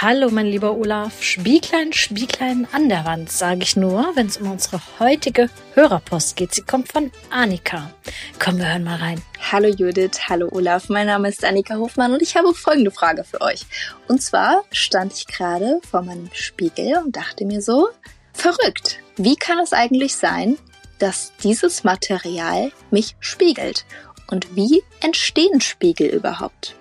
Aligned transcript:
Hallo, 0.00 0.28
mein 0.28 0.46
lieber 0.46 0.76
Olaf. 0.76 1.22
Spieglein, 1.22 1.92
Spieglein 1.92 2.66
an 2.72 2.88
der 2.88 3.04
Wand, 3.04 3.30
sage 3.30 3.62
ich 3.62 3.76
nur, 3.76 4.10
wenn 4.16 4.26
es 4.26 4.38
um 4.38 4.50
unsere 4.50 4.80
heutige 4.98 5.48
Hörerpost 5.74 6.34
geht. 6.34 6.52
Sie 6.52 6.62
kommt 6.62 6.90
von 6.90 7.12
Annika. 7.30 7.94
Komm, 8.40 8.58
wir 8.58 8.66
hören 8.66 8.82
mal 8.82 8.96
rein. 8.96 9.22
Hallo 9.52 9.68
Judith, 9.68 10.18
hallo 10.28 10.48
Olaf. 10.50 10.88
Mein 10.88 11.06
Name 11.06 11.28
ist 11.28 11.44
Annika 11.44 11.76
Hofmann 11.76 12.12
und 12.12 12.22
ich 12.22 12.36
habe 12.36 12.52
folgende 12.54 12.90
Frage 12.90 13.22
für 13.22 13.40
euch. 13.40 13.66
Und 14.08 14.20
zwar 14.20 14.64
stand 14.72 15.12
ich 15.12 15.28
gerade 15.28 15.80
vor 15.88 16.02
meinem 16.02 16.28
Spiegel 16.32 16.98
und 16.98 17.14
dachte 17.14 17.44
mir 17.44 17.62
so, 17.62 17.88
verrückt. 18.32 18.98
Wie 19.16 19.36
kann 19.36 19.60
es 19.60 19.72
eigentlich 19.72 20.16
sein, 20.16 20.58
dass 20.98 21.32
dieses 21.44 21.84
Material 21.84 22.72
mich 22.90 23.14
spiegelt? 23.20 23.86
Und 24.26 24.56
wie 24.56 24.82
entstehen 25.02 25.60
Spiegel 25.60 26.08
überhaupt? 26.08 26.74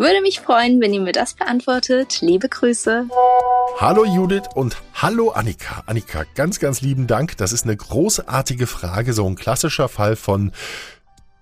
Würde 0.00 0.22
mich 0.22 0.40
freuen, 0.40 0.80
wenn 0.80 0.94
ihr 0.94 1.00
mir 1.02 1.12
das 1.12 1.34
beantwortet. 1.34 2.22
Liebe 2.22 2.48
Grüße. 2.48 3.06
Hallo 3.76 4.06
Judith 4.06 4.48
und 4.54 4.78
hallo 4.94 5.28
Annika. 5.28 5.82
Annika, 5.84 6.24
ganz, 6.34 6.58
ganz 6.58 6.80
lieben 6.80 7.06
Dank. 7.06 7.36
Das 7.36 7.52
ist 7.52 7.64
eine 7.64 7.76
großartige 7.76 8.66
Frage, 8.66 9.12
so 9.12 9.26
ein 9.26 9.36
klassischer 9.36 9.90
Fall 9.90 10.16
von 10.16 10.52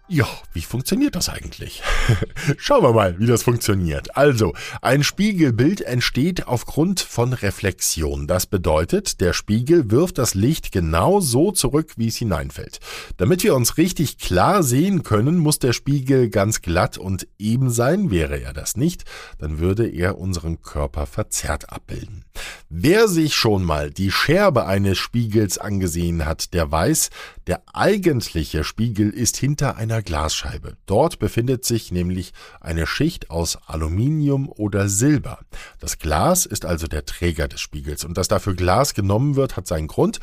ja, 0.09 0.27
wie 0.55 0.63
funktioniert 0.63 1.15
das 1.15 1.29
eigentlich? 1.29 1.83
Schauen 2.57 2.83
wir 2.83 2.93
mal, 2.93 3.19
wie 3.19 3.27
das 3.27 3.43
funktioniert. 3.43 4.17
Also, 4.17 4.55
ein 4.81 5.05
Spiegelbild 5.05 5.83
entsteht 5.83 6.47
aufgrund 6.47 7.01
von 7.01 7.35
Reflexion. 7.35 8.27
Das 8.27 8.47
bedeutet, 8.47 9.21
der 9.21 9.35
Spiegel 9.35 9.91
wirft 9.91 10.17
das 10.17 10.35
Licht 10.35 10.73
genau 10.73 11.21
so 11.21 11.53
zurück, 11.53 11.93
wie 11.97 12.09
es 12.09 12.17
hineinfällt. 12.17 12.81
Damit 13.19 13.45
wir 13.45 13.55
uns 13.55 13.77
richtig 13.77 14.17
klar 14.17 14.63
sehen 14.63 15.03
können, 15.03 15.37
muss 15.37 15.59
der 15.59 15.75
Spiegel 15.75 16.31
ganz 16.31 16.63
glatt 16.63 16.97
und 16.97 17.29
eben 17.39 17.71
sein. 17.71 18.11
Wäre 18.11 18.41
er 18.41 18.55
das 18.55 18.77
nicht, 18.77 19.05
dann 19.39 19.59
würde 19.59 19.87
er 19.87 20.19
unseren 20.19 20.63
Körper 20.63 21.07
verzerrt 21.07 21.71
abbilden. 21.71 22.25
Wer 22.71 23.09
sich 23.09 23.35
schon 23.35 23.63
mal 23.63 23.91
die 23.91 24.11
Scherbe 24.11 24.65
eines 24.65 24.97
Spiegels 24.97 25.59
angesehen 25.59 26.25
hat, 26.25 26.55
der 26.55 26.71
weiß, 26.71 27.11
der 27.47 27.63
eigentliche 27.73 28.65
Spiegel 28.65 29.11
ist 29.11 29.37
hinter 29.37 29.77
einer 29.77 29.98
Glasscheibe. 30.03 30.77
Dort 30.87 31.19
befindet 31.19 31.65
sich 31.65 31.93
nämlich 31.93 32.33
eine 32.61 32.87
Schicht 32.87 33.31
aus 33.31 33.59
Aluminium 33.67 34.49
oder 34.49 34.89
Silber. 34.89 35.41
Das 35.81 35.99
Glas 35.99 36.47
ist 36.47 36.65
also 36.65 36.87
der 36.87 37.05
Träger 37.05 37.49
des 37.49 37.61
Spiegels 37.61 38.05
und 38.05 38.17
dass 38.17 38.29
dafür 38.29 38.55
Glas 38.55 38.95
genommen 38.95 39.37
wird, 39.37 39.57
hat 39.57 39.67
seinen 39.67 39.89
Grund. 39.89 40.21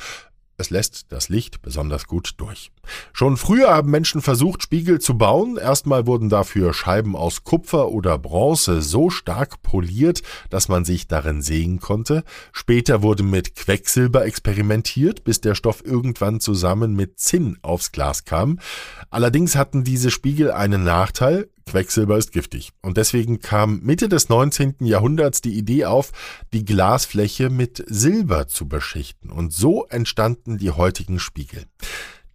Es 0.57 0.69
lässt 0.69 1.11
das 1.11 1.27
Licht 1.27 1.61
besonders 1.61 2.07
gut 2.07 2.35
durch. 2.37 2.71
Schon 3.11 3.35
früher 3.35 3.73
haben 3.73 3.91
Menschen 3.91 4.21
versucht, 4.21 4.63
Spiegel 4.63 5.01
zu 5.01 5.17
bauen. 5.17 5.57
Erstmal 5.57 6.07
wurden 6.07 6.29
dafür 6.29 6.73
Scheiben 6.73 7.15
aus 7.15 7.43
Kupfer 7.43 7.89
oder 7.89 8.17
Bronze 8.17 8.81
so 8.81 9.09
stark 9.09 9.61
poliert, 9.61 10.21
dass 10.49 10.69
man 10.69 10.85
sich 10.85 11.07
darin 11.07 11.41
sehen 11.41 11.79
konnte. 11.81 12.23
Später 12.53 13.01
wurde 13.01 13.23
mit 13.23 13.55
Quecksilber 13.55 14.25
experimentiert, 14.25 15.25
bis 15.25 15.41
der 15.41 15.55
Stoff 15.55 15.83
irgendwann 15.85 16.39
zusammen 16.39 16.95
mit 16.95 17.19
Zinn 17.19 17.57
aufs 17.61 17.91
Glas 17.91 18.23
kam. 18.23 18.59
Allerdings 19.09 19.55
hatten 19.57 19.83
diese 19.83 20.09
Spiegel 20.09 20.51
einen 20.51 20.85
Nachteil. 20.85 21.49
Quecksilber 21.65 22.17
ist 22.17 22.31
giftig. 22.31 22.71
Und 22.81 22.97
deswegen 22.97 23.39
kam 23.39 23.81
Mitte 23.81 24.07
des 24.07 24.29
19. 24.29 24.75
Jahrhunderts 24.81 25.41
die 25.41 25.57
Idee 25.57 25.85
auf, 25.85 26.11
die 26.53 26.63
Glasfläche 26.63 27.49
mit 27.49 27.83
Silber 27.87 28.47
zu 28.47 28.67
beschichten. 28.67 29.31
Und 29.31 29.51
so 29.51 29.85
entstanden 29.85 30.57
die 30.57 30.71
heutigen 30.71 31.19
Spiegel. 31.19 31.65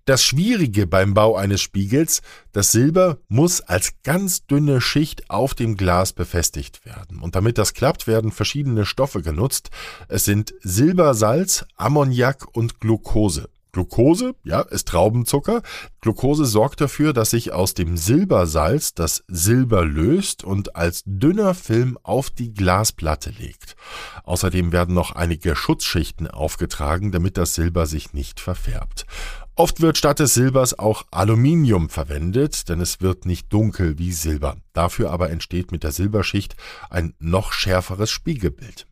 Das 0.05 0.25
Schwierige 0.25 0.89
beim 0.89 1.15
Bau 1.15 1.37
eines 1.37 1.61
Spiegels, 1.61 2.23
das 2.51 2.73
Silber 2.73 3.19
muss 3.29 3.61
als 3.61 3.93
ganz 4.03 4.45
dünne 4.47 4.81
Schicht 4.81 5.31
auf 5.31 5.55
dem 5.55 5.77
Glas 5.77 6.13
befestigt 6.13 6.85
werden. 6.85 7.21
Und 7.21 7.37
damit 7.37 7.59
das 7.59 7.75
klappt, 7.75 8.09
werden 8.09 8.33
verschiedene 8.33 8.87
Stoffe 8.87 9.23
genutzt. 9.23 9.71
Es 10.09 10.25
sind 10.25 10.53
Silbersalz, 10.63 11.65
Ammoniak 11.77 12.49
und 12.57 12.81
Glucose. 12.81 13.49
Glucose, 13.73 14.35
ja, 14.45 14.61
ist 14.61 14.89
Traubenzucker. 14.89 15.63
Glucose 16.01 16.45
sorgt 16.45 16.81
dafür, 16.81 17.13
dass 17.13 17.31
sich 17.31 17.53
aus 17.53 17.75
dem 17.75 17.97
Silbersalz 17.97 18.95
das 18.95 19.25
Silber 19.29 19.85
löst 19.85 20.45
und 20.45 20.77
als 20.77 21.03
dünner 21.07 21.55
Film 21.55 21.99
auf 22.03 22.31
die 22.31 22.53
Glasplatte 22.53 23.31
legt. 23.31 23.77
Außerdem 24.25 24.73
werden 24.73 24.95
noch 24.95 25.13
einige 25.13 25.55
Schutzschichten 25.55 26.29
aufgetragen, 26.29 27.13
damit 27.13 27.37
das 27.37 27.55
Silber 27.55 27.87
sich 27.87 28.13
nicht 28.13 28.41
verfärbt. 28.41 29.07
Oft 29.55 29.83
wird 29.83 29.99
statt 29.99 30.21
des 30.21 30.33
Silbers 30.33 30.79
auch 30.79 31.05
Aluminium 31.11 31.91
verwendet, 31.91 32.69
denn 32.69 32.81
es 32.81 33.03
wird 33.03 33.27
nicht 33.27 33.53
dunkel 33.53 33.99
wie 33.99 34.13
Silber. 34.13 34.57
Dafür 34.73 35.11
aber 35.11 35.31
entsteht 35.31 35.71
mit 35.71 35.83
der 35.83 35.93
Silberschicht 35.93 36.57
ein 36.89 37.15
noch 37.19 37.53
schärferes 37.53 38.11
Spiegelbild. 38.11 38.87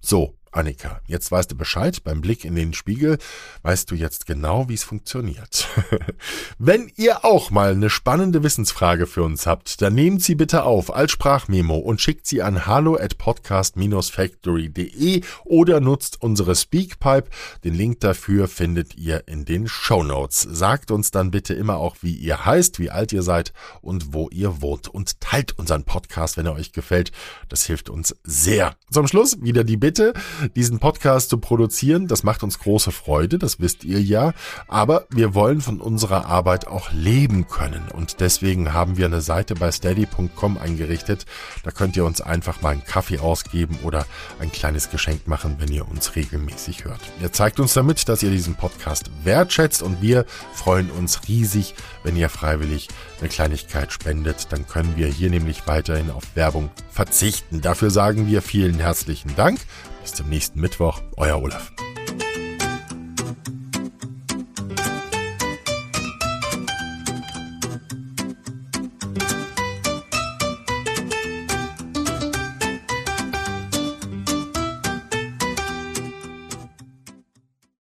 So, 0.00 0.34
Annika, 0.54 1.00
jetzt 1.06 1.32
weißt 1.32 1.50
du 1.50 1.56
Bescheid. 1.56 2.04
Beim 2.04 2.20
Blick 2.20 2.44
in 2.44 2.54
den 2.54 2.74
Spiegel 2.74 3.18
weißt 3.62 3.90
du 3.90 3.96
jetzt 3.96 4.26
genau, 4.26 4.68
wie 4.68 4.74
es 4.74 4.84
funktioniert. 4.84 5.66
Wenn 6.58 6.92
ihr 6.96 7.24
auch 7.24 7.50
mal 7.50 7.72
eine 7.72 7.90
spannende 7.90 8.44
Wissensfrage 8.44 9.06
für 9.06 9.24
uns 9.24 9.46
habt, 9.46 9.82
dann 9.82 9.94
nehmt 9.94 10.22
sie 10.22 10.36
bitte 10.36 10.62
auf 10.62 10.94
als 10.94 11.10
Sprachmemo 11.12 11.76
und 11.76 12.00
schickt 12.00 12.26
sie 12.26 12.42
an 12.42 12.66
hallo 12.66 12.96
at 12.96 13.18
podcast-factory.de 13.18 15.22
oder 15.44 15.80
nutzt 15.80 16.22
unsere 16.22 16.54
Speakpipe. 16.54 17.30
Den 17.64 17.74
Link 17.74 17.98
dafür 18.00 18.46
findet 18.46 18.96
ihr 18.96 19.26
in 19.26 19.44
den 19.44 19.66
Show 19.66 20.04
Notes. 20.04 20.42
Sagt 20.42 20.92
uns 20.92 21.10
dann 21.10 21.32
bitte 21.32 21.54
immer 21.54 21.78
auch, 21.78 21.96
wie 22.00 22.14
ihr 22.14 22.44
heißt, 22.44 22.78
wie 22.78 22.90
alt 22.90 23.12
ihr 23.12 23.22
seid 23.22 23.52
und 23.80 24.12
wo 24.12 24.28
ihr 24.30 24.62
wohnt 24.62 24.86
und 24.86 25.20
teilt 25.20 25.58
unseren 25.58 25.82
Podcast, 25.82 26.36
wenn 26.36 26.46
er 26.46 26.54
euch 26.54 26.72
gefällt. 26.72 27.10
Das 27.48 27.64
hilft 27.64 27.90
uns 27.90 28.14
sehr. 28.22 28.76
Zum 28.90 29.08
Schluss 29.08 29.42
wieder 29.42 29.64
die 29.64 29.76
Bitte, 29.76 30.14
diesen 30.50 30.78
Podcast 30.78 31.30
zu 31.30 31.38
produzieren. 31.38 32.06
Das 32.06 32.22
macht 32.22 32.42
uns 32.42 32.58
große 32.58 32.92
Freude, 32.92 33.38
das 33.38 33.60
wisst 33.60 33.84
ihr 33.84 34.00
ja. 34.00 34.32
Aber 34.68 35.06
wir 35.10 35.34
wollen 35.34 35.60
von 35.60 35.80
unserer 35.80 36.26
Arbeit 36.26 36.66
auch 36.66 36.92
leben 36.92 37.46
können. 37.48 37.88
Und 37.92 38.20
deswegen 38.20 38.72
haben 38.72 38.96
wir 38.96 39.06
eine 39.06 39.20
Seite 39.20 39.54
bei 39.54 39.70
steady.com 39.70 40.58
eingerichtet. 40.58 41.26
Da 41.62 41.70
könnt 41.70 41.96
ihr 41.96 42.04
uns 42.04 42.20
einfach 42.20 42.62
mal 42.62 42.70
einen 42.70 42.84
Kaffee 42.84 43.18
ausgeben 43.18 43.78
oder 43.82 44.06
ein 44.40 44.52
kleines 44.52 44.90
Geschenk 44.90 45.26
machen, 45.26 45.56
wenn 45.58 45.72
ihr 45.72 45.88
uns 45.88 46.16
regelmäßig 46.16 46.84
hört. 46.84 47.00
Ihr 47.20 47.32
zeigt 47.32 47.60
uns 47.60 47.74
damit, 47.74 48.08
dass 48.08 48.22
ihr 48.22 48.30
diesen 48.30 48.54
Podcast 48.54 49.10
wertschätzt 49.24 49.82
und 49.82 50.02
wir 50.02 50.24
freuen 50.52 50.90
uns 50.90 51.28
riesig, 51.28 51.74
wenn 52.02 52.16
ihr 52.16 52.28
freiwillig 52.28 52.88
eine 53.20 53.28
Kleinigkeit 53.28 53.92
spendet. 53.92 54.48
Dann 54.50 54.66
können 54.66 54.96
wir 54.96 55.06
hier 55.06 55.30
nämlich 55.30 55.66
weiterhin 55.66 56.10
auf 56.10 56.24
Werbung 56.34 56.70
verzichten. 56.90 57.60
Dafür 57.60 57.90
sagen 57.90 58.26
wir 58.26 58.42
vielen 58.42 58.78
herzlichen 58.78 59.34
Dank. 59.36 59.60
Bis 60.04 60.12
zum 60.12 60.28
nächsten 60.28 60.60
Mittwoch, 60.60 61.00
euer 61.16 61.40
Olaf. 61.40 61.72